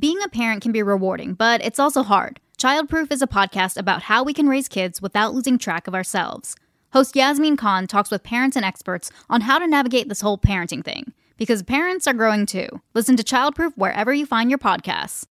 Being 0.00 0.18
a 0.24 0.28
parent 0.28 0.62
can 0.62 0.70
be 0.70 0.80
rewarding, 0.80 1.34
but 1.34 1.60
it's 1.64 1.80
also 1.80 2.04
hard. 2.04 2.38
Childproof 2.56 3.10
is 3.10 3.20
a 3.20 3.26
podcast 3.26 3.76
about 3.76 4.02
how 4.02 4.22
we 4.22 4.32
can 4.32 4.48
raise 4.48 4.68
kids 4.68 5.02
without 5.02 5.34
losing 5.34 5.58
track 5.58 5.88
of 5.88 5.94
ourselves. 5.94 6.54
Host 6.92 7.16
Yasmin 7.16 7.56
Khan 7.56 7.88
talks 7.88 8.08
with 8.08 8.22
parents 8.22 8.54
and 8.54 8.64
experts 8.64 9.10
on 9.28 9.40
how 9.40 9.58
to 9.58 9.66
navigate 9.66 10.08
this 10.08 10.20
whole 10.20 10.38
parenting 10.38 10.84
thing. 10.84 11.14
Because 11.36 11.64
parents 11.64 12.06
are 12.06 12.14
growing 12.14 12.46
too. 12.46 12.68
Listen 12.94 13.16
to 13.16 13.24
Childproof 13.24 13.72
wherever 13.74 14.14
you 14.14 14.24
find 14.24 14.50
your 14.50 14.60
podcasts. 14.60 15.24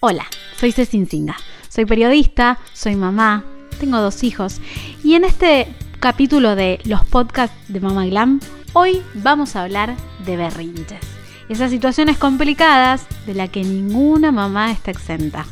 Hola, 0.00 0.26
soy 0.56 0.70
Cecin 0.70 1.08
Singa. 1.08 1.34
Soy 1.68 1.84
periodista, 1.84 2.58
soy 2.74 2.94
mamá, 2.94 3.42
tengo 3.80 4.00
dos 4.00 4.22
hijos. 4.22 4.60
Y 5.02 5.14
en 5.14 5.24
este 5.24 5.66
capítulo 5.98 6.54
de 6.54 6.78
los 6.84 7.04
podcasts 7.06 7.56
de 7.66 7.80
Mama 7.80 8.06
Glam, 8.06 8.38
hoy 8.78 9.02
vamos 9.14 9.56
a 9.56 9.64
hablar 9.64 9.96
de 10.24 10.36
berrinches. 10.36 11.00
Esas 11.48 11.70
situaciones 11.72 12.16
complicadas 12.16 13.06
de 13.26 13.34
las 13.34 13.50
que 13.50 13.64
ninguna 13.64 14.30
mamá 14.30 14.70
está 14.70 14.92
exenta. 14.92 15.46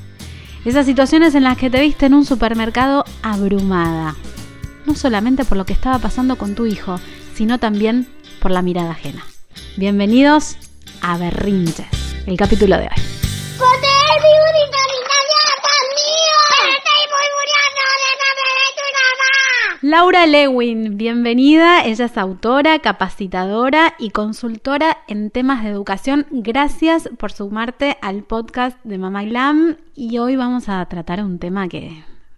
Esas 0.65 0.87
situaciones 0.87 1.35
en 1.35 1.43
las 1.43 1.57
que 1.59 1.69
te 1.69 1.81
viste 1.81 2.07
en 2.07 2.15
un 2.15 2.25
supermercado 2.25 3.05
abrumada. 3.23 4.15
No 4.85 4.95
solamente 4.95 5.45
por 5.45 5.59
lo 5.59 5.67
que 5.67 5.73
estaba 5.73 5.99
pasando 5.99 6.37
con 6.37 6.55
tu 6.55 6.67
hijo, 6.67 7.01
sino 7.35 7.59
también 7.59 8.07
por 8.41 8.53
la 8.53 8.63
mirada 8.63 8.93
ajena. 8.93 9.25
Bienvenidos 9.77 10.57
a 11.01 11.19
Berrinches, 11.19 11.89
el 12.27 12.37
capítulo 12.37 12.77
de 12.77 12.85
hoy. 12.85 13.96
Laura 19.83 20.27
Lewin, 20.27 20.97
bienvenida. 20.97 21.85
Ella 21.85 22.07
es 22.07 22.17
autora, 22.17 22.79
capacitadora 22.79 23.95
y 23.99 24.09
consultora 24.11 24.99
en 25.07 25.31
temas 25.31 25.63
de 25.63 25.69
educación. 25.69 26.27
Gracias 26.31 27.11
por 27.19 27.31
sumarte 27.31 27.99
al 28.01 28.23
podcast 28.23 28.83
de 28.85 28.97
Mamá 28.97 29.25
Glam. 29.25 29.77
Y 29.95 30.17
hoy 30.17 30.37
vamos 30.37 30.71
a 30.71 30.85
tratar 30.87 31.23
un 31.23 31.39
tema 31.39 31.69
que, 31.69 31.93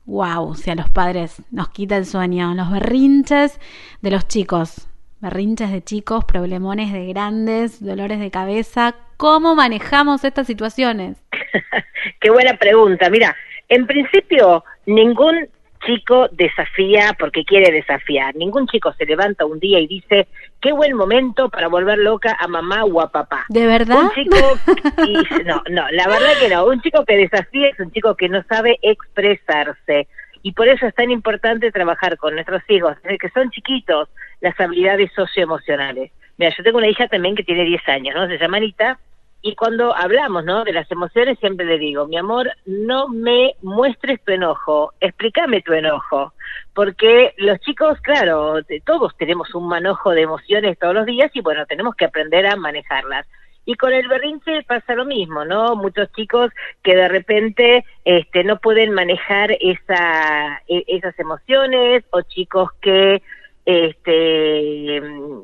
wow, 0.05 0.57
si 0.57 0.71
a 0.73 0.75
los 0.75 0.91
padres 0.91 1.41
nos 1.53 1.69
quita 1.69 1.97
el 1.97 2.07
sueño, 2.07 2.55
los 2.55 2.73
berrinches 2.73 3.61
de 4.03 4.11
los 4.11 4.27
chicos. 4.27 4.89
Berrinches 5.21 5.71
de 5.71 5.83
chicos, 5.83 6.25
problemones 6.25 6.93
de 6.93 7.07
grandes, 7.07 7.85
dolores 7.85 8.19
de 8.19 8.33
cabeza. 8.33 8.97
¿Cómo 9.17 9.55
manejamos 9.55 10.25
estas 10.25 10.49
situaciones? 10.49 11.19
Qué 12.21 12.31
buena 12.31 12.57
pregunta. 12.57 13.09
Mira, 13.11 13.37
en 13.69 13.87
principio, 13.87 14.65
ningún 14.87 15.49
chico 15.81 16.29
desafía 16.33 17.15
porque 17.19 17.45
quiere 17.45 17.73
desafiar. 17.73 18.35
Ningún 18.37 18.67
chico 18.67 18.93
se 18.95 19.07
levanta 19.07 19.45
un 19.45 19.59
día 19.59 19.79
y 19.81 19.87
dice, 19.87 20.29
qué 20.61 20.73
buen 20.73 20.95
momento 20.95 21.49
para 21.49 21.69
volver 21.69 21.99
loca 21.99 22.37
a 22.39 22.49
mamá 22.49 22.85
o 22.85 23.01
a 23.01 23.11
papá. 23.11 23.45
¿De 23.49 23.67
verdad? 23.67 24.03
Un 24.03 24.11
chico, 24.11 24.37
no, 25.45 25.63
no, 25.71 25.89
la 25.91 26.09
verdad 26.09 26.33
que 26.41 26.49
no. 26.49 26.67
Un 26.67 26.81
chico 26.83 27.05
que 27.05 27.17
desafía 27.17 27.69
es 27.69 27.81
un 27.81 27.91
chico 27.93 28.15
que 28.15 28.29
no 28.29 28.43
sabe 28.45 28.79
expresarse. 28.83 30.09
Y 30.43 30.53
por 30.53 30.69
eso 30.69 30.87
es 30.87 30.95
tan 30.95 31.11
importante 31.11 31.73
trabajar 31.73 32.17
con 32.17 32.35
nuestros 32.35 32.63
hijos, 32.69 32.97
desde 33.03 33.19
que 33.19 33.31
son 33.31 33.51
chiquitos, 33.51 34.09
las 34.41 34.59
habilidades 34.61 35.11
socioemocionales. 35.15 36.13
Mira, 36.37 36.55
yo 36.57 36.63
tengo 36.63 36.79
una 36.79 36.89
hija 36.89 37.09
también 37.09 37.35
que 37.35 37.43
tiene 37.43 37.65
10 37.65 37.89
años, 37.89 38.15
¿no? 38.15 38.29
Se 38.29 38.39
llama 38.39 38.59
Anita, 38.59 38.99
y 39.41 39.55
cuando 39.55 39.95
hablamos, 39.95 40.45
¿no? 40.45 40.65
De 40.65 40.73
las 40.73 40.91
emociones 40.91 41.39
siempre 41.39 41.65
le 41.65 41.79
digo, 41.79 42.07
mi 42.07 42.17
amor, 42.17 42.51
no 42.67 43.09
me 43.09 43.55
muestres 43.63 44.23
tu 44.25 44.33
enojo, 44.33 44.93
explícame 45.01 45.63
tu 45.63 45.73
enojo, 45.73 46.33
porque 46.75 47.35
los 47.39 47.61
chicos, 47.61 48.01
claro, 48.01 48.57
todos 48.85 49.17
tenemos 49.17 49.55
un 49.55 49.69
manojo 49.69 50.11
de 50.11 50.23
emociones 50.23 50.79
todos 50.79 50.95
los 50.95 51.07
días 51.07 51.31
y 51.35 51.41
bueno, 51.41 51.67
tenemos 51.67 51.95
que 51.95 52.07
aprender 52.07 52.47
a 52.47 52.57
manejarlas. 52.57 53.27
Y 53.65 53.75
con 53.75 53.93
el 53.93 54.09
berrinche 54.09 54.63
pasa 54.63 54.95
lo 54.95 55.05
mismo, 55.05 55.45
¿no? 55.45 55.77
Muchos 55.77 56.11
chicos 56.13 56.51
que 56.83 56.97
de 56.97 57.07
repente 57.07 57.85
este, 58.05 58.43
no 58.43 58.59
pueden 58.59 58.93
manejar 58.93 59.53
esa, 59.61 60.63
e, 60.67 60.85
esas 60.87 61.17
emociones 61.19 62.03
o 62.11 62.23
chicos 62.23 62.71
que 62.81 63.23
este, 63.71 65.03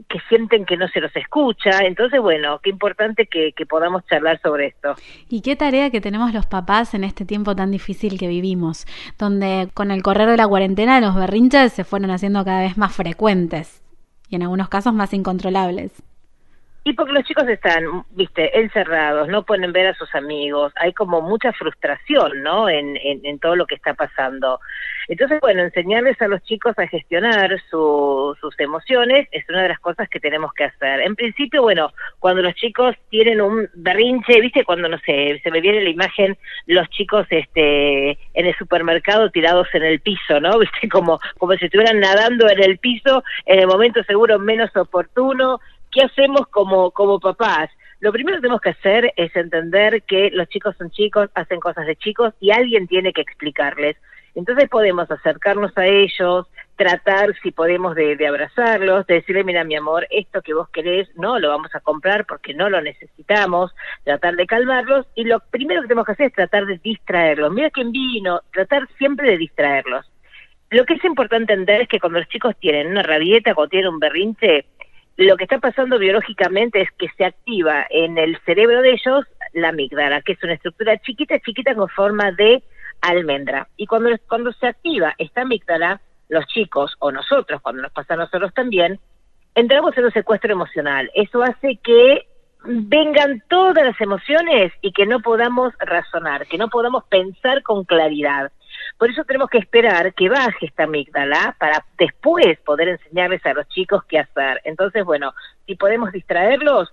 que 0.09 0.19
sienten 0.31 0.65
que 0.65 0.79
no 0.79 0.89
se 0.89 1.01
los 1.03 1.15
escucha. 1.15 1.81
Entonces, 1.81 2.23
bueno, 2.23 2.59
qué 2.62 2.71
importante 2.71 3.27
que, 3.27 3.53
que, 3.53 3.67
podamos 3.67 4.03
charlar 4.07 4.41
sobre 4.41 4.69
esto. 4.69 4.95
Y 5.29 5.43
qué 5.43 5.57
tarea 5.57 5.91
que 5.91 6.01
tenemos 6.01 6.33
los 6.33 6.47
papás 6.47 6.95
en 6.95 7.05
este 7.05 7.27
tiempo 7.27 7.55
tan 7.55 7.71
difícil 7.71 8.19
que 8.19 8.27
vivimos, 8.27 8.87
donde 9.19 9.69
con 9.75 9.91
el 9.91 10.03
correr 10.03 10.31
de 10.31 10.39
la 10.39 10.49
cuarentena 10.49 11.03
los 11.03 11.15
berrinches 11.15 11.75
se 11.75 11.84
fueron 11.84 12.11
haciendo 12.11 12.43
cada 12.47 12.63
vez 12.63 12.79
más 12.79 12.97
frecuentes 12.97 13.83
y 14.31 14.37
en 14.37 14.43
algunos 14.43 14.71
casos 14.71 14.95
más 14.95 15.13
incontrolables. 15.13 16.03
Y 16.87 16.93
porque 16.93 17.13
los 17.13 17.25
chicos 17.25 17.47
están, 17.49 18.05
viste, 18.11 18.59
encerrados, 18.59 19.29
no 19.29 19.43
pueden 19.43 19.73
ver 19.73 19.89
a 19.89 19.95
sus 19.95 20.15
amigos, 20.15 20.73
hay 20.77 20.95
como 20.95 21.23
mucha 21.23 21.53
frustración, 21.53 22.43
¿no? 22.43 22.71
En, 22.71 22.99
en, 23.03 23.39
todo 23.39 23.57
lo 23.57 23.67
que 23.67 23.75
está 23.75 23.95
pasando. 23.95 24.61
Entonces, 25.09 25.41
bueno, 25.41 25.62
enseñarles 25.62 26.20
a 26.22 26.28
los 26.28 26.42
chicos 26.44 26.78
a 26.78 26.87
gestionar 26.87 27.60
sus 27.70 28.38
emociones 28.59 29.28
es 29.32 29.48
una 29.48 29.62
de 29.62 29.69
las 29.69 29.81
cosas 29.81 30.09
que 30.09 30.20
tenemos 30.20 30.53
que 30.54 30.65
hacer. 30.65 31.00
En 31.00 31.15
principio, 31.15 31.62
bueno, 31.62 31.92
cuando 32.19 32.42
los 32.42 32.54
chicos 32.54 32.94
tienen 33.10 33.41
un 33.41 33.69
berrinche, 33.75 34.41
viste, 34.41 34.65
cuando, 34.65 34.88
no 34.88 34.98
sé, 34.98 35.41
se 35.42 35.50
me 35.50 35.60
viene 35.60 35.82
la 35.82 35.91
imagen, 35.91 36.37
los 36.66 36.88
chicos 36.91 37.26
este, 37.31 38.10
en 38.10 38.47
el 38.47 38.54
supermercado 38.56 39.31
tirados 39.31 39.69
en 39.75 39.84
el 39.84 40.00
piso, 40.00 40.41
¿no? 40.41 40.59
Viste, 40.65 40.88
como, 40.88 41.21
como 41.38 41.54
si 41.54 41.66
estuvieran 41.66 42.00
nadando 42.00 42.48
en 42.48 42.62
el 42.62 42.78
piso 42.78 43.22
en 43.47 43.60
el 43.60 43.66
momento 43.66 44.03
seguro 44.04 44.38
menos 44.38 44.75
oportuno, 44.76 45.60
¿qué 45.91 46.03
hacemos 46.03 46.47
como, 46.48 46.91
como 46.91 47.21
papás? 47.21 47.71
Lo 48.00 48.12
primero 48.12 48.36
que 48.36 48.42
tenemos 48.42 48.60
que 48.60 48.71
hacer 48.71 49.12
es 49.16 49.34
entender 49.34 50.03
que 50.03 50.31
los 50.32 50.48
chicos 50.48 50.76
son 50.76 50.91
chicos, 50.91 51.31
hacen 51.34 51.60
cosas 51.60 51.86
de 51.86 51.97
chicos 51.97 52.34
y 52.41 52.50
alguien 52.50 52.86
tiene 52.86 53.12
que 53.12 53.22
explicarles. 53.22 53.97
Entonces 54.34 54.69
podemos 54.69 55.11
acercarnos 55.11 55.77
a 55.78 55.87
ellos, 55.87 56.47
tratar 56.77 57.34
si 57.43 57.53
podemos 57.53 57.95
de, 57.95 58.19
abrazarlos, 58.27 59.06
de 59.06 59.15
decirle, 59.15 59.45
mira 59.45 59.62
mi 59.62 59.77
amor, 59.77 60.06
esto 60.11 60.43
que 60.43 60.55
vos 60.55 60.69
querés 60.71 61.09
no 61.17 61.39
lo 61.39 61.50
vamos 61.50 61.72
a 61.75 61.81
comprar 61.81 62.27
porque 62.27 62.53
no 62.53 62.69
lo 62.69 62.81
necesitamos, 62.81 63.72
tratar 64.03 64.34
de 64.34 64.47
calmarlos 64.47 65.06
y 65.15 65.25
lo 65.25 65.39
primero 65.39 65.83
que 65.83 65.89
tenemos 65.89 66.06
que 66.06 66.12
hacer 66.12 66.27
es 66.27 66.33
tratar 66.33 66.67
de 66.67 66.78
distraerlos. 66.78 67.53
Mira 67.53 67.71
quién 67.71 67.93
vino, 67.93 68.41
tratar 68.53 68.89
siempre 68.99 69.31
de 69.31 69.39
distraerlos. 69.39 70.11
Lo 70.71 70.84
que 70.84 70.95
es 70.95 71.05
importante 71.05 71.53
entender 71.53 71.83
es 71.83 71.89
que 71.89 72.01
cuando 72.01 72.19
los 72.19 72.28
chicos 72.28 72.56
tienen 72.59 72.89
una 72.89 73.05
rabieta, 73.05 73.55
cuando 73.55 73.71
tienen 73.71 73.91
un 73.91 74.01
berrinche, 74.01 74.65
lo 75.16 75.37
que 75.37 75.45
está 75.45 75.59
pasando 75.59 75.99
biológicamente 75.99 76.81
es 76.81 76.91
que 76.99 77.09
se 77.16 77.25
activa 77.25 77.87
en 77.89 78.19
el 78.19 78.37
cerebro 78.45 78.83
de 78.83 78.91
ellos 78.91 79.25
la 79.53 79.69
amígdala, 79.69 80.22
que 80.22 80.33
es 80.33 80.43
una 80.43 80.55
estructura 80.55 80.99
chiquita, 80.99 81.39
chiquita 81.39 81.77
con 81.77 81.89
forma 81.89 82.33
de 82.33 82.65
almendra. 83.10 83.69
Y 83.76 83.87
cuando, 83.87 84.10
cuando 84.28 84.53
se 84.53 84.66
activa 84.66 85.15
esta 85.19 85.42
amígdala, 85.42 86.00
los 86.28 86.47
chicos 86.47 86.94
o 86.98 87.12
nosotros, 87.12 87.60
cuando 87.60 87.82
nos 87.82 87.92
pasa 87.92 88.15
a 88.15 88.19
nosotros 88.19 88.53
también, 88.54 88.98
entramos 89.54 89.97
en 89.97 90.04
un 90.04 90.12
secuestro 90.12 90.53
emocional. 90.53 91.10
Eso 91.15 91.42
hace 91.42 91.76
que 91.82 92.26
vengan 92.66 93.42
todas 93.48 93.84
las 93.84 94.00
emociones 94.00 94.72
y 94.81 94.92
que 94.92 95.06
no 95.06 95.20
podamos 95.20 95.72
razonar, 95.78 96.47
que 96.47 96.59
no 96.59 96.69
podamos 96.69 97.04
pensar 97.04 97.62
con 97.62 97.84
claridad. 97.84 98.50
Por 98.98 99.10
eso 99.10 99.25
tenemos 99.25 99.50
que 99.50 99.59
esperar 99.59 100.15
que 100.15 100.28
baje 100.28 100.66
esta 100.66 100.84
amígdala 100.84 101.56
para 101.59 101.84
después 101.98 102.59
poder 102.60 102.88
enseñarles 102.88 103.44
a 103.44 103.54
los 103.54 103.69
chicos 103.69 104.03
qué 104.09 104.19
hacer. 104.19 104.60
Entonces, 104.65 105.04
bueno, 105.04 105.34
si 105.66 105.75
podemos 105.76 106.12
distraerlos 106.12 106.92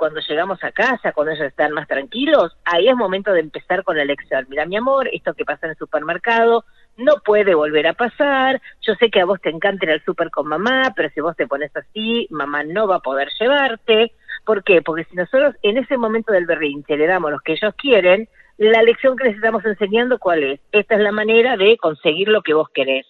cuando 0.00 0.20
llegamos 0.26 0.64
a 0.64 0.72
casa, 0.72 1.12
cuando 1.12 1.32
ellos 1.32 1.46
están 1.46 1.72
más 1.72 1.86
tranquilos, 1.86 2.56
ahí 2.64 2.88
es 2.88 2.96
momento 2.96 3.32
de 3.32 3.40
empezar 3.40 3.84
con 3.84 3.98
la 3.98 4.04
lección. 4.06 4.46
Mira, 4.48 4.64
mi 4.64 4.76
amor, 4.76 5.10
esto 5.12 5.34
que 5.34 5.44
pasa 5.44 5.66
en 5.66 5.72
el 5.72 5.76
supermercado 5.76 6.64
no 6.96 7.16
puede 7.22 7.54
volver 7.54 7.86
a 7.86 7.92
pasar. 7.92 8.62
Yo 8.80 8.94
sé 8.94 9.10
que 9.10 9.20
a 9.20 9.26
vos 9.26 9.40
te 9.42 9.50
encanta 9.50 9.84
ir 9.84 9.92
al 9.92 10.02
super 10.02 10.30
con 10.30 10.48
mamá, 10.48 10.94
pero 10.96 11.10
si 11.10 11.20
vos 11.20 11.36
te 11.36 11.46
pones 11.46 11.70
así, 11.76 12.26
mamá 12.30 12.64
no 12.64 12.88
va 12.88 12.96
a 12.96 13.00
poder 13.00 13.28
llevarte. 13.38 14.12
¿Por 14.46 14.64
qué? 14.64 14.80
Porque 14.80 15.04
si 15.04 15.16
nosotros 15.16 15.54
en 15.62 15.76
ese 15.76 15.98
momento 15.98 16.32
del 16.32 16.46
berrinche 16.46 16.96
le 16.96 17.06
damos 17.06 17.30
lo 17.30 17.40
que 17.40 17.52
ellos 17.52 17.74
quieren, 17.76 18.26
la 18.56 18.82
lección 18.82 19.18
que 19.18 19.24
les 19.24 19.36
estamos 19.36 19.62
enseñando, 19.66 20.18
¿cuál 20.18 20.42
es? 20.42 20.60
Esta 20.72 20.94
es 20.94 21.02
la 21.02 21.12
manera 21.12 21.58
de 21.58 21.76
conseguir 21.76 22.28
lo 22.28 22.40
que 22.40 22.54
vos 22.54 22.70
querés. 22.70 23.06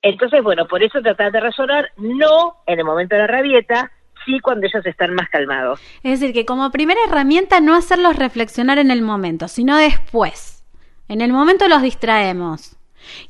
Entonces, 0.00 0.44
bueno, 0.44 0.68
por 0.68 0.84
eso 0.84 1.02
tratar 1.02 1.32
de 1.32 1.40
razonar, 1.40 1.90
no 1.96 2.62
en 2.66 2.78
el 2.78 2.84
momento 2.84 3.16
de 3.16 3.22
la 3.22 3.26
rabieta, 3.26 3.90
sí 4.30 4.40
cuando 4.40 4.66
ellos 4.66 4.84
están 4.86 5.14
más 5.14 5.28
calmados. 5.28 5.80
Es 6.02 6.20
decir, 6.20 6.34
que 6.34 6.46
como 6.46 6.70
primera 6.70 7.00
herramienta 7.06 7.60
no 7.60 7.74
hacerlos 7.74 8.16
reflexionar 8.16 8.78
en 8.78 8.90
el 8.90 9.02
momento, 9.02 9.48
sino 9.48 9.76
después. 9.76 10.64
En 11.08 11.20
el 11.20 11.32
momento 11.32 11.68
los 11.68 11.82
distraemos. 11.82 12.76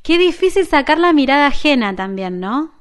Qué 0.03 0.19
difícil 0.19 0.67
sacar 0.67 0.99
la 0.99 1.13
mirada 1.13 1.47
ajena 1.47 1.95
también, 1.95 2.41
¿no? 2.41 2.73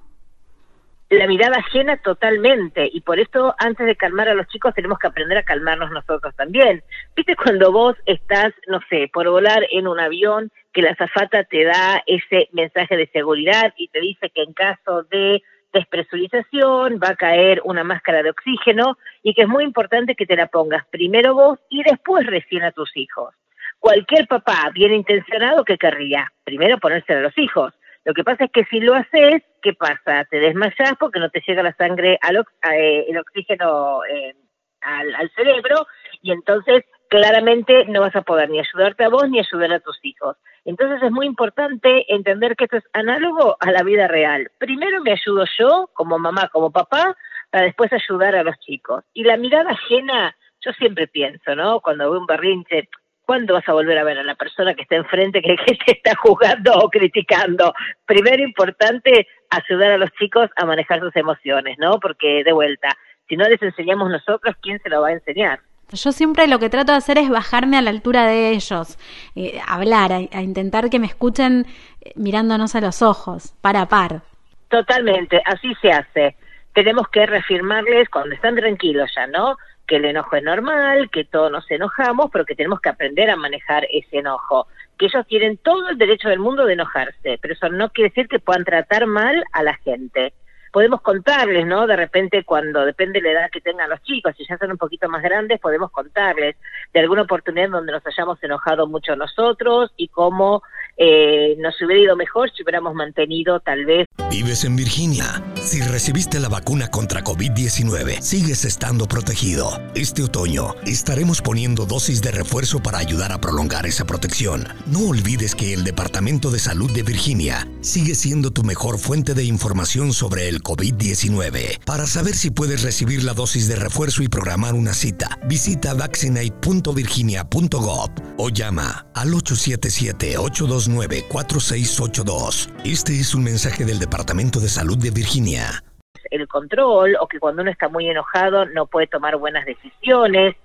la 1.09 1.25
mirada 1.25 1.57
ajena 1.57 1.97
totalmente 1.97 2.87
y 2.93 3.01
por 3.01 3.19
eso 3.19 3.55
antes 3.57 3.87
de 3.87 3.95
calmar 3.95 4.29
a 4.29 4.35
los 4.35 4.47
chicos 4.47 4.75
tenemos 4.75 4.99
que 4.99 5.07
aprender 5.07 5.39
a 5.39 5.43
calmarnos 5.43 5.89
nosotros 5.89 6.35
también. 6.35 6.83
¿Viste 7.15 7.35
cuando 7.35 7.71
vos 7.71 7.95
estás, 8.05 8.53
no 8.67 8.79
sé, 8.89 9.09
por 9.11 9.27
volar 9.27 9.65
en 9.71 9.87
un 9.87 9.99
avión 9.99 10.51
que 10.71 10.83
la 10.83 10.91
azafata 10.91 11.45
te 11.45 11.63
da 11.63 12.03
ese 12.05 12.49
mensaje 12.51 12.95
de 12.95 13.07
seguridad 13.07 13.73
y 13.75 13.87
te 13.87 13.99
dice 13.99 14.29
que 14.29 14.43
en 14.43 14.53
caso 14.53 15.03
de 15.09 15.41
despresurización, 15.73 16.99
va 17.03 17.09
a 17.09 17.15
caer 17.15 17.61
una 17.63 17.83
máscara 17.83 18.23
de 18.23 18.31
oxígeno 18.31 18.97
y 19.23 19.33
que 19.33 19.43
es 19.43 19.47
muy 19.47 19.63
importante 19.63 20.15
que 20.15 20.25
te 20.25 20.35
la 20.35 20.47
pongas 20.47 20.85
primero 20.87 21.35
vos 21.35 21.59
y 21.69 21.83
después 21.83 22.25
recién 22.25 22.63
a 22.63 22.71
tus 22.71 22.95
hijos. 22.95 23.33
Cualquier 23.79 24.27
papá 24.27 24.69
bien 24.73 24.93
intencionado 24.93 25.63
que 25.63 25.77
querría 25.77 26.31
primero 26.43 26.77
ponérsela 26.79 27.19
a 27.19 27.23
los 27.23 27.37
hijos. 27.37 27.73
Lo 28.03 28.13
que 28.13 28.23
pasa 28.23 28.45
es 28.45 28.51
que 28.51 28.65
si 28.65 28.79
lo 28.79 28.95
haces, 28.95 29.43
¿qué 29.61 29.73
pasa? 29.73 30.25
Te 30.25 30.39
desmayas 30.39 30.93
porque 30.99 31.19
no 31.19 31.29
te 31.29 31.41
llega 31.45 31.63
la 31.63 31.75
sangre, 31.75 32.17
al 32.21 32.37
eh, 32.73 33.05
el 33.07 33.17
oxígeno 33.17 34.03
eh, 34.05 34.35
al, 34.81 35.15
al 35.15 35.29
cerebro 35.31 35.85
y 36.21 36.31
entonces 36.31 36.83
claramente 37.09 37.85
no 37.85 38.01
vas 38.01 38.15
a 38.15 38.21
poder 38.21 38.49
ni 38.49 38.59
ayudarte 38.59 39.03
a 39.03 39.09
vos 39.09 39.27
ni 39.29 39.39
ayudar 39.39 39.73
a 39.73 39.79
tus 39.79 39.99
hijos. 40.03 40.37
Entonces 40.63 41.01
es 41.01 41.11
muy 41.11 41.25
importante 41.25 42.05
entender 42.13 42.55
que 42.55 42.65
esto 42.65 42.77
es 42.77 42.83
análogo 42.93 43.57
a 43.59 43.71
la 43.71 43.83
vida 43.83 44.07
real. 44.07 44.49
Primero 44.59 45.01
me 45.01 45.11
ayudo 45.11 45.45
yo, 45.57 45.89
como 45.93 46.19
mamá, 46.19 46.49
como 46.49 46.71
papá, 46.71 47.17
para 47.49 47.65
después 47.65 47.91
ayudar 47.91 48.35
a 48.35 48.43
los 48.43 48.57
chicos. 48.59 49.03
Y 49.13 49.23
la 49.23 49.37
mirada 49.37 49.71
ajena, 49.71 50.35
yo 50.61 50.71
siempre 50.73 51.07
pienso, 51.07 51.55
¿no? 51.55 51.81
Cuando 51.81 52.09
veo 52.11 52.19
un 52.19 52.27
berrinche, 52.27 52.89
¿cuándo 53.25 53.55
vas 53.55 53.67
a 53.67 53.73
volver 53.73 53.97
a 53.97 54.03
ver 54.03 54.19
a 54.19 54.23
la 54.23 54.35
persona 54.35 54.75
que 54.75 54.83
está 54.83 54.95
enfrente 54.95 55.41
que, 55.41 55.55
que 55.65 55.75
te 55.75 55.91
está 55.93 56.15
jugando 56.15 56.73
o 56.77 56.89
criticando? 56.89 57.73
Primero 58.05 58.43
importante 58.43 59.27
ayudar 59.49 59.93
a 59.93 59.97
los 59.97 60.11
chicos 60.11 60.49
a 60.55 60.65
manejar 60.65 60.99
sus 60.99 61.15
emociones, 61.15 61.77
¿no? 61.79 61.99
Porque 61.99 62.43
de 62.43 62.53
vuelta, 62.53 62.89
si 63.27 63.35
no 63.35 63.45
les 63.45 63.61
enseñamos 63.63 64.11
nosotros, 64.11 64.55
¿quién 64.61 64.79
se 64.83 64.89
lo 64.89 65.01
va 65.01 65.07
a 65.07 65.13
enseñar? 65.13 65.59
Yo 65.91 66.11
siempre 66.11 66.47
lo 66.47 66.59
que 66.59 66.69
trato 66.69 66.91
de 66.91 66.99
hacer 66.99 67.17
es 67.17 67.29
bajarme 67.29 67.77
a 67.77 67.81
la 67.81 67.89
altura 67.89 68.25
de 68.25 68.51
ellos, 68.51 68.97
eh, 69.35 69.59
hablar, 69.67 70.11
a, 70.13 70.41
intentar 70.41 70.89
que 70.89 70.99
me 70.99 71.07
escuchen 71.07 71.65
eh, 72.01 72.11
mirándonos 72.15 72.75
a 72.75 72.81
los 72.81 73.01
ojos, 73.01 73.53
par 73.61 73.75
a 73.75 73.87
par. 73.87 74.21
Totalmente, 74.67 75.41
así 75.45 75.73
se 75.81 75.91
hace. 75.91 76.35
Tenemos 76.73 77.07
que 77.09 77.25
reafirmarles 77.25 78.07
cuando 78.09 78.35
están 78.35 78.55
tranquilos 78.55 79.09
ya, 79.15 79.25
¿no? 79.25 79.57
Que 79.87 79.95
el 79.95 80.05
enojo 80.05 80.35
es 80.35 80.43
normal, 80.43 81.09
que 81.09 81.25
todos 81.25 81.51
nos 81.51 81.69
enojamos, 81.71 82.29
pero 82.31 82.45
que 82.45 82.53
tenemos 82.53 82.79
que 82.79 82.89
aprender 82.89 83.31
a 83.31 83.35
manejar 83.35 83.87
ese 83.91 84.19
enojo. 84.19 84.67
Que 84.99 85.07
ellos 85.07 85.25
tienen 85.25 85.57
todo 85.57 85.89
el 85.89 85.97
derecho 85.97 86.29
del 86.29 86.39
mundo 86.39 86.65
de 86.65 86.73
enojarse, 86.73 87.39
pero 87.41 87.55
eso 87.55 87.69
no 87.69 87.89
quiere 87.89 88.09
decir 88.09 88.27
que 88.27 88.37
puedan 88.37 88.63
tratar 88.63 89.07
mal 89.07 89.43
a 89.53 89.63
la 89.63 89.73
gente 89.77 90.33
podemos 90.71 91.01
contarles, 91.01 91.65
¿no? 91.65 91.87
De 91.87 91.95
repente 91.95 92.43
cuando 92.43 92.85
depende 92.85 93.21
de 93.21 93.33
la 93.33 93.41
edad 93.41 93.51
que 93.51 93.61
tengan 93.61 93.89
los 93.89 94.01
chicos, 94.03 94.35
si 94.37 94.45
ya 94.45 94.57
son 94.57 94.71
un 94.71 94.77
poquito 94.77 95.09
más 95.09 95.21
grandes, 95.21 95.59
podemos 95.59 95.91
contarles 95.91 96.55
de 96.93 96.99
alguna 96.99 97.23
oportunidad 97.23 97.69
donde 97.69 97.91
nos 97.91 98.05
hayamos 98.05 98.41
enojado 98.43 98.87
mucho 98.87 99.15
nosotros 99.15 99.91
y 99.97 100.07
cómo 100.07 100.63
eh, 101.01 101.55
nos 101.59 101.81
hubiera 101.81 102.03
ido 102.03 102.17
mejor 102.17 102.51
si 102.53 102.61
hubiéramos 102.61 102.93
mantenido 102.93 103.61
tal 103.61 103.85
vez. 103.85 104.05
Vives 104.29 104.65
en 104.65 104.75
Virginia. 104.75 105.41
Si 105.55 105.81
recibiste 105.81 106.41
la 106.41 106.49
vacuna 106.49 106.89
contra 106.89 107.23
COVID-19, 107.23 108.19
sigues 108.19 108.65
estando 108.65 109.07
protegido. 109.07 109.81
Este 109.95 110.23
otoño 110.23 110.75
estaremos 110.85 111.41
poniendo 111.41 111.85
dosis 111.85 112.21
de 112.21 112.31
refuerzo 112.31 112.83
para 112.83 112.97
ayudar 112.97 113.31
a 113.31 113.39
prolongar 113.39 113.85
esa 113.85 114.05
protección. 114.05 114.67
No 114.87 115.07
olvides 115.07 115.55
que 115.55 115.73
el 115.73 115.85
Departamento 115.85 116.51
de 116.51 116.59
Salud 116.59 116.91
de 116.91 117.03
Virginia 117.03 117.65
sigue 117.79 118.13
siendo 118.13 118.51
tu 118.51 118.63
mejor 118.63 118.99
fuente 118.99 119.33
de 119.33 119.45
información 119.45 120.11
sobre 120.11 120.49
el 120.49 120.61
COVID-19. 120.61 121.79
Para 121.85 122.07
saber 122.07 122.35
si 122.35 122.51
puedes 122.51 122.83
recibir 122.83 123.23
la 123.23 123.33
dosis 123.33 123.69
de 123.69 123.77
refuerzo 123.77 124.21
y 124.21 124.27
programar 124.27 124.73
una 124.73 124.93
cita, 124.93 125.39
visita 125.45 125.93
vaccinate.virginia.gov 125.93 128.09
o 128.37 128.49
llama 128.49 129.07
al 129.13 129.33
877 129.33 130.37
829 130.37 130.88
4682 130.97 132.69
Este 132.83 133.13
es 133.13 133.35
un 133.35 133.43
mensaje 133.43 133.85
del 133.85 133.99
Departamento 133.99 134.59
de 134.59 134.67
Salud 134.67 134.97
de 134.97 135.11
Virginia. 135.11 135.83
El 136.31 136.47
control 136.47 137.15
o 137.19 137.27
que 137.27 137.39
cuando 137.39 137.61
uno 137.61 137.71
está 137.71 137.89
muy 137.89 138.09
enojado 138.09 138.65
no 138.65 138.87
puede 138.87 139.07
tomar 139.07 139.37
buenas 139.37 139.65
decisiones. 139.65 140.55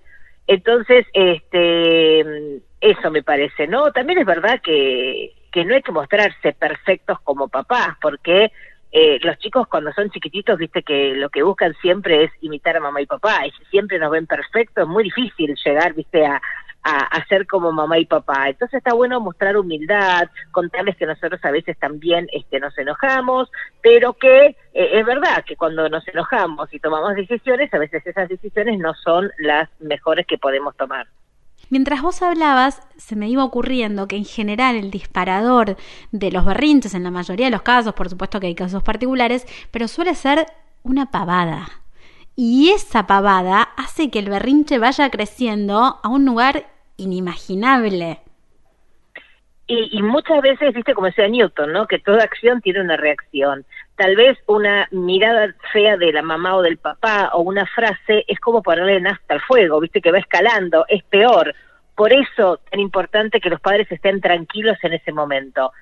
Entonces, 0.47 1.07
este, 1.13 2.61
eso 2.81 3.11
me 3.11 3.23
parece, 3.23 3.67
¿no? 3.67 3.93
También 3.93 4.19
es 4.19 4.27
verdad 4.27 4.61
que, 4.63 5.33
que 5.53 5.65
no 5.65 5.75
hay 5.75 5.83
que 5.83 5.93
mostrarse 5.93 6.53
perfectos 6.53 7.19
como 7.23 7.49
papás, 7.49 7.97
porque 8.01 8.53
eh, 8.93 9.19
los 9.23 9.39
chicos 9.39 9.67
cuando 9.69 9.93
son 9.93 10.11
chiquititos, 10.11 10.59
viste 10.59 10.83
que 10.83 11.15
lo 11.15 11.29
que 11.31 11.43
buscan 11.43 11.75
siempre 11.81 12.25
es 12.25 12.31
imitar 12.41 12.77
a 12.77 12.81
mamá 12.81 13.01
y 13.01 13.07
papá, 13.07 13.47
y 13.47 13.51
si 13.53 13.65
siempre 13.67 13.99
nos 13.99 14.11
ven 14.11 14.27
perfectos, 14.27 14.85
es 14.85 14.89
muy 14.89 15.05
difícil 15.05 15.55
llegar, 15.65 15.95
viste, 15.95 16.25
a, 16.27 16.41
a, 16.85 17.25
ser 17.29 17.47
como 17.47 17.73
mamá 17.73 17.99
y 17.99 18.05
papá. 18.05 18.51
Entonces 18.51 18.79
está 18.79 18.93
bueno 18.93 19.21
mostrar 19.21 19.57
humildad, 19.57 20.29
contarles 20.51 20.97
que 20.97 21.07
nosotros 21.07 21.41
a 21.43 21.51
veces 21.51 21.79
también 21.79 22.29
este, 22.33 22.61
nos 22.61 22.77
enojamos, 22.77 23.51
pero 23.83 24.13
que 24.13 24.47
eh, 24.47 24.55
es 24.93 25.07
verdad 25.07 25.45
que 25.47 25.57
cuando 25.57 25.89
nos 25.89 26.07
enojamos 26.07 26.73
y 26.73 26.79
tomamos 26.79 27.15
decisiones, 27.15 27.73
a 27.73 27.79
veces 27.79 28.07
esas 28.07 28.29
decisiones 28.29 28.79
no 28.79 28.95
son 28.95 29.31
las 29.39 29.69
mejores 29.81 30.27
que 30.27 30.39
podemos 30.39 30.77
tomar. 30.77 31.07
Mientras 31.71 32.03
vos 32.03 32.21
hablabas, 32.21 32.87
se 32.97 33.17
me 33.17 33.29
iba 33.29 33.43
ocurriendo 33.43 34.07
que 34.07 34.17
en 34.17 34.27
general 34.27 34.77
el 34.77 34.91
disparador 34.91 35.77
de 36.13 36.31
los 36.31 36.45
berrinches, 36.45 36.93
en 36.93 37.05
la 37.05 37.11
mayoría 37.11 37.47
de 37.47 37.53
los 37.53 37.63
casos, 37.63 37.95
por 37.95 38.11
supuesto 38.11 38.39
que 38.39 38.49
hay 38.49 38.55
casos 38.55 38.83
particulares, 38.83 39.47
pero 39.71 39.89
suele 39.89 40.15
ser 40.15 40.47
una 40.83 41.11
pavada. 41.11 41.69
Y 42.37 42.71
esa 42.71 43.07
pavada 43.07 43.63
hace 43.77 44.11
que 44.11 44.19
el 44.19 44.29
berrinche 44.29 44.79
vaya 44.79 45.09
creciendo 45.09 46.01
a 46.03 46.09
un 46.09 46.27
lugar 46.27 46.67
inimaginable. 46.97 48.21
Y, 49.67 50.03
muchas 50.03 50.43
veces, 50.43 50.75
viste, 50.75 50.93
como 50.93 51.07
decía 51.07 51.27
Newton, 51.27 51.73
¿no? 51.73 51.87
Que 51.87 51.99
toda 51.99 52.23
acción 52.23 52.61
tiene 52.61 52.83
una 52.83 52.99
reacción. 52.99 53.65
Tal 53.97 54.15
vez 54.15 54.37
una 54.47 54.87
mirada 54.91 55.55
fea 55.73 55.97
de 55.97 56.13
la 56.13 56.21
mamá 56.21 56.57
o 56.57 56.63
del 56.63 56.77
papá 56.77 57.31
o 57.33 57.41
una 57.41 57.65
frase 57.65 58.25
es 58.29 58.39
como 58.41 58.63
ponerle 58.63 59.09
hasta 59.09 59.35
al 59.35 59.41
fuego, 59.41 59.81
viste, 59.81 60.03
que 60.03 60.13
va 60.13 60.19
escalando, 60.19 60.85
es 60.89 61.03
peor. 61.05 61.55
Por 61.97 62.13
eso 62.13 62.61
tan 62.71 62.79
importante 62.79 63.41
que 63.41 63.49
los 63.49 63.61
padres 63.61 63.91
estén 63.91 64.21
tranquilos 64.21 64.77
en 64.83 64.93
ese 64.93 65.13
momento. 65.13 65.73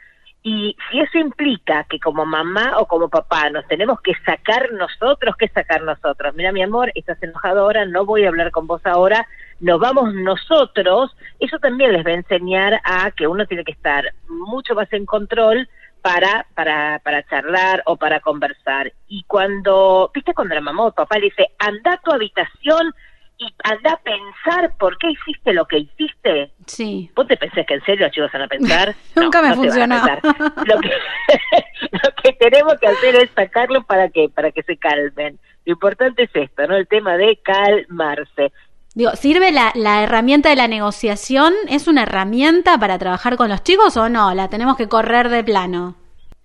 Y 0.44 0.76
si 0.90 0.98
eso 0.98 1.18
implica 1.18 1.84
que 1.84 2.00
como 2.00 2.26
mamá 2.26 2.78
o 2.78 2.86
como 2.86 3.08
papá 3.08 3.48
nos 3.50 3.66
tenemos 3.68 4.00
que 4.00 4.12
sacar 4.26 4.72
nosotros, 4.72 5.36
¿qué 5.38 5.46
sacar 5.48 5.82
nosotros? 5.82 6.34
Mira, 6.34 6.50
mi 6.50 6.62
amor, 6.62 6.90
estás 6.96 7.22
enojado 7.22 7.60
ahora, 7.60 7.86
no 7.86 8.04
voy 8.04 8.24
a 8.24 8.28
hablar 8.28 8.50
con 8.50 8.66
vos 8.66 8.84
ahora, 8.84 9.26
nos 9.60 9.78
vamos 9.78 10.12
nosotros, 10.14 11.14
eso 11.38 11.58
también 11.60 11.92
les 11.92 12.04
va 12.04 12.10
a 12.10 12.14
enseñar 12.14 12.80
a 12.82 13.12
que 13.12 13.28
uno 13.28 13.46
tiene 13.46 13.62
que 13.62 13.70
estar 13.70 14.04
mucho 14.28 14.74
más 14.74 14.92
en 14.92 15.06
control 15.06 15.68
para, 16.02 16.46
para, 16.54 16.98
para 17.04 17.22
charlar 17.28 17.84
o 17.86 17.96
para 17.96 18.18
conversar. 18.18 18.92
Y 19.06 19.22
cuando, 19.28 20.10
viste, 20.12 20.34
cuando 20.34 20.56
la 20.56 20.60
mamá 20.60 20.86
o 20.86 20.92
papá 20.92 21.18
le 21.18 21.26
dice, 21.26 21.52
anda 21.60 21.92
a 21.92 22.00
tu 22.00 22.10
habitación, 22.10 22.92
y 23.38 23.46
anda 23.64 23.92
a 23.92 23.96
pensar 23.98 24.76
por 24.78 24.96
qué 24.98 25.10
hiciste 25.10 25.52
lo 25.52 25.66
que 25.66 25.78
hiciste. 25.78 26.50
Sí. 26.66 27.10
¿Vos 27.14 27.26
te 27.26 27.36
pensás 27.36 27.66
que 27.66 27.74
en 27.74 27.84
serio 27.84 28.06
los 28.06 28.14
chicos 28.14 28.30
van 28.32 28.42
a 28.42 28.48
pensar? 28.48 28.94
Nunca 29.16 29.42
me 29.42 29.54
funcionó. 29.54 29.96
Lo 29.96 30.80
que, 30.80 30.90
lo 31.90 32.14
que 32.22 32.32
tenemos 32.34 32.74
que 32.80 32.86
hacer 32.86 33.16
es 33.16 33.30
sacarlo 33.30 33.82
para 33.84 34.08
que, 34.10 34.28
para 34.28 34.50
que 34.52 34.62
se 34.62 34.76
calmen. 34.76 35.38
Lo 35.64 35.72
importante 35.72 36.24
es 36.24 36.30
esto, 36.34 36.66
¿no? 36.66 36.76
El 36.76 36.86
tema 36.88 37.16
de 37.16 37.38
calmarse. 37.42 38.52
Digo, 38.94 39.12
¿sirve 39.12 39.52
la, 39.52 39.72
la 39.74 40.02
herramienta 40.02 40.50
de 40.50 40.56
la 40.56 40.68
negociación? 40.68 41.54
¿Es 41.68 41.88
una 41.88 42.02
herramienta 42.02 42.78
para 42.78 42.98
trabajar 42.98 43.36
con 43.36 43.48
los 43.48 43.62
chicos 43.62 43.96
o 43.96 44.08
no? 44.08 44.34
¿La 44.34 44.48
tenemos 44.48 44.76
que 44.76 44.88
correr 44.88 45.28
de 45.30 45.42
plano? 45.42 45.96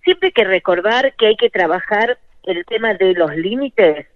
Siempre 0.02 0.28
hay 0.28 0.32
que 0.32 0.44
recordar 0.44 1.14
que 1.16 1.26
hay 1.26 1.36
que 1.36 1.50
trabajar 1.50 2.18
el 2.44 2.64
tema 2.64 2.94
de 2.94 3.12
los 3.12 3.34
límites 3.36 4.06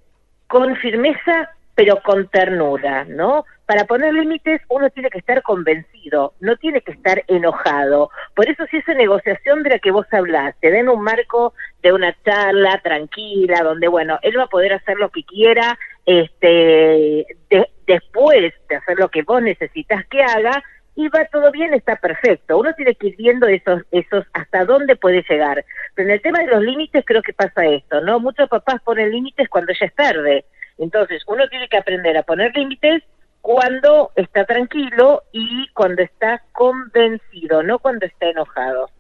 con 0.46 0.74
firmeza 0.76 1.50
pero 1.74 2.02
con 2.02 2.28
ternura, 2.28 3.04
¿no? 3.04 3.44
Para 3.66 3.84
poner 3.84 4.12
límites 4.12 4.60
uno 4.68 4.90
tiene 4.90 5.08
que 5.08 5.18
estar 5.18 5.42
convencido, 5.42 6.34
no 6.40 6.56
tiene 6.56 6.82
que 6.82 6.92
estar 6.92 7.24
enojado. 7.28 8.10
Por 8.34 8.48
eso 8.48 8.66
si 8.70 8.76
esa 8.76 8.92
negociación 8.94 9.62
de 9.62 9.70
la 9.70 9.78
que 9.78 9.90
vos 9.90 10.06
hablás 10.12 10.54
te 10.60 10.70
den 10.70 10.88
un 10.88 11.02
marco 11.02 11.54
de 11.82 11.92
una 11.92 12.14
charla 12.24 12.80
tranquila, 12.82 13.62
donde, 13.62 13.88
bueno, 13.88 14.18
él 14.22 14.38
va 14.38 14.44
a 14.44 14.48
poder 14.48 14.74
hacer 14.74 14.98
lo 14.98 15.08
que 15.10 15.24
quiera, 15.24 15.78
este, 16.04 17.26
después 17.86 18.52
de 18.68 18.76
hacer 18.76 18.98
lo 18.98 19.08
que 19.08 19.22
vos 19.22 19.40
necesitas 19.40 20.04
que 20.08 20.22
haga, 20.22 20.62
y 20.94 21.08
va 21.08 21.24
todo 21.32 21.50
bien, 21.50 21.72
está 21.72 21.96
perfecto. 21.96 22.58
Uno 22.58 22.74
tiene 22.74 22.94
que 22.94 23.06
ir 23.06 23.16
viendo 23.16 23.46
esos, 23.46 23.80
esos 23.92 24.26
hasta 24.34 24.66
dónde 24.66 24.94
puede 24.96 25.24
llegar. 25.26 25.64
Pero 25.94 26.08
en 26.08 26.14
el 26.14 26.20
tema 26.20 26.40
de 26.40 26.48
los 26.48 26.62
límites 26.62 27.02
creo 27.06 27.22
que 27.22 27.32
pasa 27.32 27.64
esto, 27.64 28.02
¿no? 28.02 28.20
Muchos 28.20 28.46
papás 28.50 28.82
ponen 28.82 29.10
límites 29.10 29.48
cuando 29.48 29.72
ya 29.72 29.86
es 29.86 29.94
tarde 29.94 30.44
entonces, 30.82 31.22
uno 31.28 31.46
tiene 31.48 31.68
que 31.68 31.76
aprender 31.76 32.16
a 32.16 32.24
poner 32.24 32.52
límites 32.56 33.04
cuando 33.40 34.10
está 34.16 34.44
tranquilo 34.44 35.22
y 35.30 35.68
cuando 35.74 36.02
está 36.02 36.42
convencido, 36.50 37.62
no 37.62 37.78
cuando 37.78 38.04
está 38.04 38.26
enojado. 38.26 38.90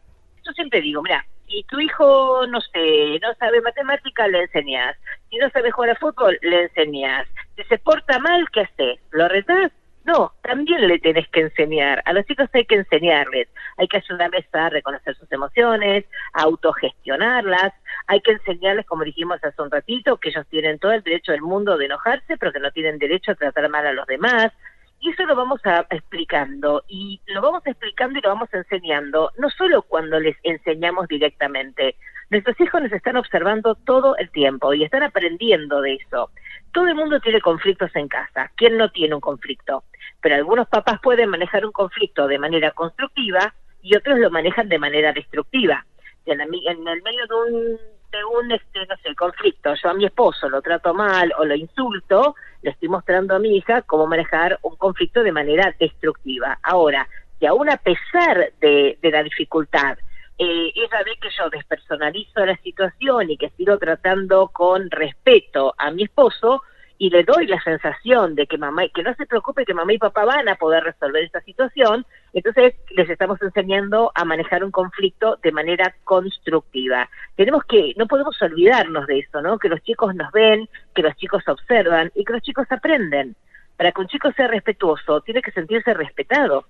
Yo 0.46 0.52
siempre 0.52 0.80
digo, 0.80 1.02
mira, 1.02 1.26
si 1.48 1.64
tu 1.64 1.80
hijo, 1.80 2.46
no 2.46 2.60
sé, 2.60 3.18
no 3.20 3.34
sabe 3.34 3.60
matemática, 3.62 4.28
le 4.28 4.42
enseñas. 4.42 4.96
Si 5.28 5.38
no 5.38 5.50
sabe 5.50 5.72
jugar 5.72 5.90
a 5.90 5.96
fútbol, 5.96 6.38
le 6.42 6.62
enseñas. 6.62 7.26
Si 7.56 7.64
se 7.64 7.78
porta 7.78 8.20
mal, 8.20 8.46
¿qué 8.52 8.60
haces? 8.60 9.00
¿Lo 9.10 9.26
retás? 9.26 9.72
No, 10.04 10.32
también 10.42 10.86
le 10.86 11.00
tenés 11.00 11.28
que 11.28 11.40
enseñar. 11.40 12.00
A 12.04 12.12
los 12.12 12.24
chicos 12.26 12.48
hay 12.52 12.64
que 12.64 12.76
enseñarles. 12.76 13.48
Hay 13.76 13.88
que 13.88 13.96
ayudarles 13.96 14.46
a 14.52 14.68
reconocer 14.68 15.16
sus 15.16 15.30
emociones, 15.32 16.04
a 16.32 16.42
autogestionarlas, 16.42 17.72
hay 18.06 18.20
que 18.20 18.32
enseñarles, 18.32 18.86
como 18.86 19.04
dijimos 19.04 19.42
hace 19.42 19.62
un 19.62 19.70
ratito, 19.70 20.16
que 20.18 20.30
ellos 20.30 20.46
tienen 20.48 20.78
todo 20.78 20.92
el 20.92 21.02
derecho 21.02 21.32
del 21.32 21.42
mundo 21.42 21.76
de 21.76 21.86
enojarse, 21.86 22.36
pero 22.36 22.52
que 22.52 22.60
no 22.60 22.70
tienen 22.70 22.98
derecho 22.98 23.32
a 23.32 23.36
tratar 23.36 23.68
mal 23.68 23.86
a 23.86 23.92
los 23.92 24.06
demás. 24.06 24.52
Y 25.00 25.10
eso 25.10 25.24
lo 25.24 25.34
vamos 25.34 25.60
a 25.64 25.86
explicando 25.90 26.84
y 26.86 27.20
lo 27.26 27.42
vamos 27.42 27.66
explicando 27.66 28.18
y 28.18 28.22
lo 28.22 28.28
vamos 28.28 28.48
enseñando, 28.52 29.32
no 29.36 29.50
solo 29.50 29.82
cuando 29.82 30.20
les 30.20 30.36
enseñamos 30.44 31.08
directamente. 31.08 31.96
Nuestros 32.30 32.58
hijos 32.60 32.82
nos 32.82 32.92
están 32.92 33.16
observando 33.16 33.74
todo 33.74 34.16
el 34.16 34.30
tiempo 34.30 34.72
y 34.72 34.84
están 34.84 35.02
aprendiendo 35.02 35.82
de 35.82 35.94
eso. 35.94 36.30
Todo 36.72 36.86
el 36.86 36.94
mundo 36.94 37.20
tiene 37.20 37.40
conflictos 37.40 37.94
en 37.94 38.08
casa. 38.08 38.50
¿Quién 38.56 38.78
no 38.78 38.90
tiene 38.90 39.14
un 39.14 39.20
conflicto? 39.20 39.84
Pero 40.22 40.36
algunos 40.36 40.68
papás 40.68 41.00
pueden 41.02 41.28
manejar 41.28 41.66
un 41.66 41.72
conflicto 41.72 42.28
de 42.28 42.38
manera 42.38 42.70
constructiva 42.70 43.52
y 43.82 43.96
otros 43.96 44.18
lo 44.18 44.30
manejan 44.30 44.68
de 44.68 44.78
manera 44.78 45.12
destructiva. 45.12 45.84
En, 46.24 46.40
el 46.40 47.02
medio 47.02 47.26
de 47.26 47.34
un, 47.34 47.80
de 48.10 48.24
un 48.24 48.52
este, 48.52 48.86
no 48.86 48.96
sé, 49.02 49.14
conflicto, 49.14 49.74
yo 49.74 49.90
a 49.90 49.94
mi 49.94 50.04
esposo 50.04 50.48
lo 50.48 50.62
trato 50.62 50.94
mal 50.94 51.32
o 51.38 51.44
lo 51.44 51.54
insulto, 51.54 52.36
le 52.62 52.70
estoy 52.70 52.88
mostrando 52.88 53.34
a 53.34 53.38
mi 53.38 53.56
hija 53.56 53.82
cómo 53.82 54.06
manejar 54.06 54.58
un 54.62 54.76
conflicto 54.76 55.22
de 55.22 55.32
manera 55.32 55.74
destructiva. 55.78 56.58
Ahora, 56.62 57.08
si 57.38 57.46
aún 57.46 57.68
a 57.68 57.76
pesar 57.76 58.52
de, 58.60 58.98
la 59.02 59.22
dificultad, 59.22 59.98
eh, 60.38 60.72
ella 60.74 61.02
ve 61.04 61.12
que 61.20 61.28
yo 61.36 61.50
despersonalizo 61.50 62.46
la 62.46 62.56
situación 62.58 63.30
y 63.30 63.36
que 63.36 63.50
sigo 63.50 63.78
tratando 63.78 64.48
con 64.48 64.90
respeto 64.90 65.74
a 65.76 65.90
mi 65.90 66.04
esposo, 66.04 66.62
y 67.02 67.10
le 67.10 67.24
doy 67.24 67.48
la 67.48 67.60
sensación 67.60 68.36
de 68.36 68.46
que 68.46 68.58
mamá, 68.58 68.84
que 68.94 69.02
no 69.02 69.12
se 69.14 69.26
preocupe 69.26 69.64
que 69.64 69.74
mamá 69.74 69.92
y 69.92 69.98
papá 69.98 70.24
van 70.24 70.48
a 70.48 70.54
poder 70.54 70.84
resolver 70.84 71.24
esta 71.24 71.40
situación, 71.40 72.06
entonces 72.32 72.74
les 72.90 73.10
estamos 73.10 73.40
enseñando 73.42 74.10
a 74.14 74.24
manejar 74.24 74.64
un 74.64 74.70
conflicto 74.70 75.38
de 75.42 75.52
manera 75.52 75.94
constructiva. 76.04 77.08
Tenemos 77.36 77.64
que, 77.64 77.92
no 77.96 78.06
podemos 78.06 78.40
olvidarnos 78.40 79.06
de 79.06 79.18
eso, 79.20 79.42
¿no? 79.42 79.58
Que 79.58 79.68
los 79.68 79.82
chicos 79.82 80.14
nos 80.14 80.32
ven, 80.32 80.68
que 80.94 81.02
los 81.02 81.14
chicos 81.16 81.46
observan 81.46 82.10
y 82.14 82.24
que 82.24 82.32
los 82.32 82.42
chicos 82.42 82.66
aprenden. 82.70 83.36
Para 83.76 83.92
que 83.92 84.00
un 84.00 84.06
chico 84.06 84.32
sea 84.32 84.48
respetuoso, 84.48 85.20
tiene 85.20 85.42
que 85.42 85.50
sentirse 85.50 85.92
respetado. 85.94 86.66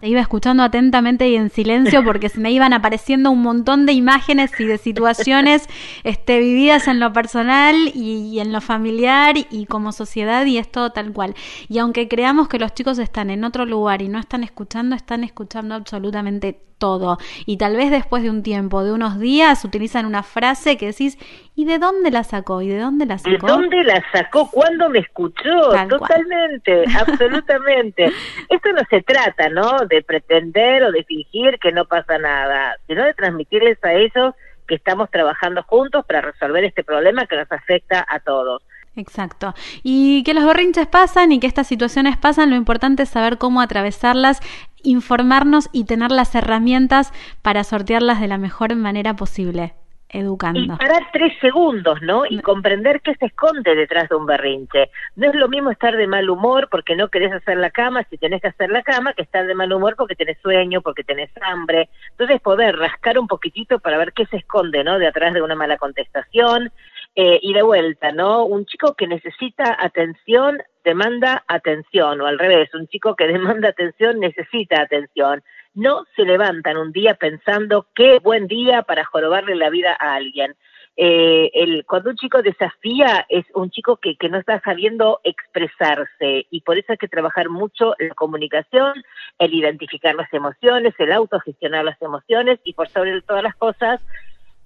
Te 0.00 0.08
iba 0.08 0.20
escuchando 0.20 0.62
atentamente 0.62 1.28
y 1.28 1.36
en 1.36 1.50
silencio 1.50 2.02
porque 2.04 2.28
se 2.28 2.40
me 2.40 2.50
iban 2.52 2.72
apareciendo 2.72 3.30
un 3.30 3.42
montón 3.42 3.86
de 3.86 3.92
imágenes 3.92 4.58
y 4.58 4.64
de 4.64 4.78
situaciones 4.78 5.68
este, 6.04 6.38
vividas 6.38 6.88
en 6.88 7.00
lo 7.00 7.12
personal 7.12 7.76
y, 7.94 8.30
y, 8.32 8.40
en 8.40 8.52
lo 8.52 8.60
familiar 8.60 9.36
y 9.36 9.66
como 9.66 9.92
sociedad 9.92 10.46
y 10.46 10.58
es 10.58 10.70
todo 10.70 10.90
tal 10.90 11.12
cual. 11.12 11.34
Y 11.68 11.78
aunque 11.78 12.08
creamos 12.08 12.48
que 12.48 12.58
los 12.58 12.74
chicos 12.74 12.98
están 12.98 13.30
en 13.30 13.44
otro 13.44 13.66
lugar 13.66 14.02
y 14.02 14.08
no 14.08 14.18
están 14.18 14.42
escuchando, 14.42 14.96
están 14.96 15.24
escuchando 15.24 15.74
absolutamente 15.74 16.60
todo. 16.80 17.18
Y 17.46 17.58
tal 17.58 17.76
vez 17.76 17.92
después 17.92 18.24
de 18.24 18.30
un 18.30 18.42
tiempo, 18.42 18.82
de 18.82 18.90
unos 18.92 19.20
días, 19.20 19.64
utilizan 19.64 20.06
una 20.06 20.24
frase 20.24 20.76
que 20.76 20.86
decís, 20.86 21.16
¿y 21.54 21.66
de 21.66 21.78
dónde 21.78 22.10
la 22.10 22.24
sacó? 22.24 22.62
¿Y 22.62 22.68
de 22.68 22.80
dónde 22.80 23.06
la 23.06 23.18
sacó? 23.18 23.46
¿De 23.46 23.52
dónde 23.52 23.84
la 23.84 24.02
sacó? 24.10 24.50
¿Cuándo 24.50 24.88
me 24.88 24.98
escuchó? 24.98 25.70
Totalmente, 25.88 26.84
absolutamente. 26.98 28.06
Esto 28.48 28.72
no 28.72 28.82
se 28.88 29.02
trata, 29.02 29.48
¿no? 29.50 29.70
De 29.90 30.02
pretender 30.02 30.84
o 30.84 30.92
de 30.92 31.04
fingir 31.04 31.58
que 31.58 31.72
no 31.72 31.84
pasa 31.84 32.16
nada, 32.16 32.76
sino 32.86 33.04
de 33.04 33.12
transmitirles 33.12 33.78
a 33.84 33.92
ellos 33.92 34.34
que 34.66 34.76
estamos 34.76 35.10
trabajando 35.10 35.62
juntos 35.64 36.06
para 36.06 36.22
resolver 36.22 36.64
este 36.64 36.84
problema 36.84 37.26
que 37.26 37.36
nos 37.36 37.50
afecta 37.52 38.06
a 38.08 38.20
todos. 38.20 38.62
Exacto. 38.96 39.54
Y 39.82 40.22
que 40.24 40.34
los 40.34 40.44
berrinches 40.44 40.86
pasan 40.86 41.32
y 41.32 41.40
que 41.40 41.46
estas 41.46 41.66
situaciones 41.66 42.16
pasan, 42.16 42.50
lo 42.50 42.56
importante 42.56 43.02
es 43.02 43.08
saber 43.08 43.36
cómo 43.38 43.60
atravesarlas 43.60 44.40
informarnos 44.82 45.68
y 45.72 45.84
tener 45.84 46.10
las 46.10 46.34
herramientas 46.34 47.12
para 47.42 47.64
sortearlas 47.64 48.20
de 48.20 48.28
la 48.28 48.38
mejor 48.38 48.74
manera 48.76 49.14
posible 49.14 49.74
educando. 50.12 50.60
Y 50.60 50.68
parar 50.68 51.02
tres 51.12 51.32
segundos, 51.40 52.00
¿no? 52.02 52.24
Y 52.26 52.40
comprender 52.40 53.00
qué 53.00 53.14
se 53.14 53.26
esconde 53.26 53.74
detrás 53.74 54.08
de 54.08 54.16
un 54.16 54.26
berrinche. 54.26 54.90
No 55.16 55.28
es 55.28 55.34
lo 55.34 55.48
mismo 55.48 55.70
estar 55.70 55.96
de 55.96 56.06
mal 56.06 56.28
humor 56.28 56.68
porque 56.70 56.96
no 56.96 57.08
querés 57.08 57.32
hacer 57.32 57.56
la 57.56 57.70
cama 57.70 58.04
si 58.10 58.18
tenés 58.18 58.42
que 58.42 58.48
hacer 58.48 58.70
la 58.70 58.82
cama 58.82 59.12
que 59.14 59.22
estar 59.22 59.46
de 59.46 59.54
mal 59.54 59.72
humor 59.72 59.94
porque 59.96 60.16
tenés 60.16 60.38
sueño, 60.40 60.82
porque 60.82 61.04
tenés 61.04 61.30
hambre. 61.42 61.88
Entonces 62.10 62.40
poder 62.40 62.76
rascar 62.76 63.18
un 63.18 63.28
poquitito 63.28 63.78
para 63.78 63.98
ver 63.98 64.12
qué 64.12 64.26
se 64.26 64.38
esconde, 64.38 64.84
¿no? 64.84 64.98
De 64.98 65.06
atrás 65.06 65.34
de 65.34 65.42
una 65.42 65.54
mala 65.54 65.76
contestación. 65.76 66.72
Eh, 67.16 67.40
y 67.42 67.52
de 67.54 67.62
vuelta, 67.62 68.12
¿no? 68.12 68.44
Un 68.44 68.66
chico 68.66 68.94
que 68.94 69.08
necesita 69.08 69.76
atención 69.80 70.62
demanda 70.84 71.44
atención, 71.46 72.20
o 72.20 72.26
al 72.26 72.38
revés, 72.38 72.72
un 72.74 72.86
chico 72.88 73.14
que 73.14 73.26
demanda 73.28 73.68
atención 73.68 74.20
necesita 74.20 74.82
atención. 74.82 75.42
No 75.74 76.04
se 76.16 76.24
levantan 76.24 76.76
un 76.76 76.92
día 76.92 77.14
pensando 77.14 77.86
qué 77.94 78.18
buen 78.18 78.46
día 78.46 78.82
para 78.82 79.04
jorobarle 79.04 79.54
la 79.54 79.70
vida 79.70 79.96
a 79.98 80.14
alguien. 80.14 80.54
Eh, 80.96 81.50
el, 81.54 81.84
cuando 81.86 82.10
un 82.10 82.16
chico 82.16 82.42
desafía 82.42 83.24
es 83.28 83.46
un 83.54 83.70
chico 83.70 83.96
que, 83.96 84.16
que 84.16 84.28
no 84.28 84.38
está 84.38 84.60
sabiendo 84.60 85.20
expresarse 85.24 86.46
y 86.50 86.60
por 86.62 86.76
eso 86.76 86.92
hay 86.92 86.98
que 86.98 87.08
trabajar 87.08 87.48
mucho 87.48 87.94
la 87.98 88.14
comunicación, 88.14 88.92
el 89.38 89.54
identificar 89.54 90.14
las 90.14 90.30
emociones, 90.34 90.92
el 90.98 91.12
autogestionar 91.12 91.84
las 91.84 92.00
emociones 92.02 92.58
y 92.64 92.74
por 92.74 92.88
sobre 92.88 93.22
todas 93.22 93.44
las 93.44 93.54
cosas 93.54 94.04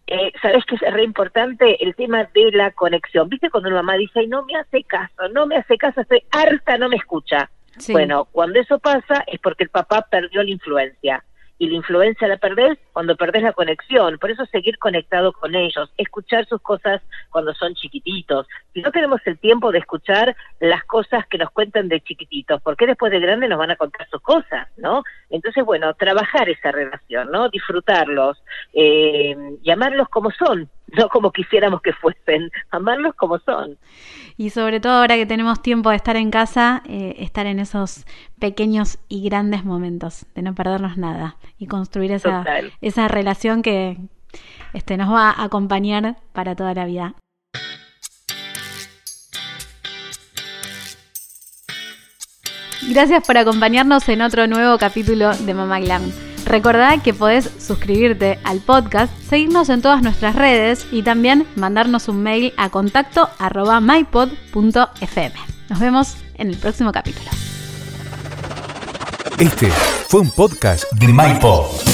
eh, 0.07 0.33
sabes 0.43 0.65
que 0.67 0.75
es 0.75 0.81
re 0.93 1.03
importante 1.03 1.83
el 1.83 1.95
tema 1.95 2.25
de 2.35 2.51
la 2.53 2.71
conexión. 2.73 3.29
¿Viste 3.29 3.51
cuando 3.51 3.71
una 3.71 3.79
mamá 3.79 3.95
dice, 3.95 4.27
no 4.27 4.45
me 4.45 4.57
hace 4.57 4.85
caso, 4.85 5.29
no 5.33 5.47
me 5.47 5.57
hace 5.57 5.79
caso, 5.79 6.03
estoy 6.03 6.23
harta, 6.31 6.77
no 6.77 6.89
me 6.89 6.97
escucha? 6.97 7.51
Bueno, 7.91 8.27
cuando 8.31 8.61
eso 8.61 8.79
pasa 8.79 9.25
es 9.27 9.41
porque 9.41 9.65
el 9.65 9.71
papá 9.71 10.07
perdió 10.11 10.43
la 10.43 10.51
influencia 10.51 11.25
y 11.59 11.69
la 11.69 11.77
influencia 11.77 12.27
la 12.27 12.37
perdés 12.37 12.79
cuando 12.93 13.17
perdés 13.17 13.43
la 13.43 13.53
conexión. 13.53 14.19
Por 14.19 14.31
eso 14.31 14.45
seguir 14.47 14.79
conectado 14.79 15.33
con 15.33 15.55
ellos, 15.55 15.93
escuchar 15.97 16.47
sus 16.47 16.61
cosas 16.61 17.01
cuando 17.31 17.55
son 17.55 17.75
chiquititos. 17.75 18.47
Si 18.73 18.83
no 18.83 18.91
tenemos 18.91 19.21
el 19.27 19.39
tiempo 19.39 19.71
de 19.71 19.79
escuchar 19.79 20.37
las 20.61 20.85
cosas 20.85 21.27
que 21.27 21.39
nos 21.39 21.51
cuentan 21.51 21.89
de 21.89 22.01
chiquititos, 22.01 22.61
porque 22.63 22.87
después 22.87 23.13
de 23.13 23.21
grande 23.21 23.49
nos 23.49 23.59
van 23.59 23.71
a 23.71 23.77
contar 23.77 24.09
sus 24.11 24.21
cosas, 24.21 24.69
¿no? 24.77 25.03
Entonces, 25.31 25.65
bueno, 25.65 25.95
trabajar 25.95 26.49
esa 26.49 26.73
relación, 26.73 27.31
¿no? 27.31 27.49
Disfrutarlos, 27.49 28.43
eh, 28.73 29.37
llamarlos 29.63 30.09
como 30.09 30.31
son, 30.33 30.69
no 30.89 31.09
como 31.09 31.33
quisiéramos 31.33 31.83
que 31.83 31.93
fuesen, 31.93 32.51
amarlos 32.71 33.15
como 33.15 33.39
son. 33.39 33.79
Y 34.37 34.51
sobre 34.51 34.81
todo 34.81 34.95
ahora 34.95 35.17
que 35.17 35.27
tenemos 35.27 35.63
tiempo 35.63 35.91
de 35.91 35.97
estar 35.97 36.17
en 36.17 36.31
casa, 36.31 36.83
eh, 36.89 37.15
estar 37.19 37.47
en 37.47 37.61
esos 37.61 38.05
pequeños 38.41 38.99
y 39.09 39.23
grandes 39.23 39.65
momentos, 39.65 40.27
de 40.35 40.43
no 40.43 40.55
perdernos 40.55 40.97
nada 40.97 41.37
y 41.57 41.67
construir 41.67 42.11
esa, 42.11 42.45
esa 42.81 43.07
relación 43.07 43.63
que 43.63 43.99
este, 44.73 44.97
nos 44.97 45.13
va 45.13 45.31
a 45.31 45.45
acompañar 45.45 46.17
para 46.33 46.57
toda 46.57 46.75
la 46.75 46.85
vida. 46.85 47.15
Gracias 52.91 53.25
por 53.27 53.39
acompañarnos 53.39 54.09
en 54.09 54.21
otro 54.21 54.47
nuevo 54.47 54.77
capítulo 54.79 55.35
de 55.35 55.55
Mama 55.55 55.81
Glam. 55.81 56.34
Recordá 56.45 57.03
que 57.03 57.15
podés 57.15 57.51
suscribirte 57.59 58.39
al 58.45 58.61
podcast, 58.61 59.13
seguirnos 59.29 59.69
en 59.71 59.83
todas 59.83 60.03
nuestras 60.03 60.37
redes 60.37 60.87
y 60.93 61.03
también 61.03 61.47
mandarnos 61.57 62.09
un 62.09 62.23
mail 62.23 62.53
a 62.57 62.71
contacto 62.71 63.29
arroba. 63.39 63.81
Nos 63.81 65.81
vemos 65.81 66.15
en 66.37 66.49
el 66.49 66.57
próximo 66.57 66.93
capítulo. 66.93 67.31
Este 69.39 69.69
fue 70.09 70.21
un 70.21 70.31
podcast 70.31 70.85
de 70.93 71.09
MyPod. 71.09 71.94